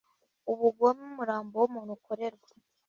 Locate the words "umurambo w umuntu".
1.09-1.91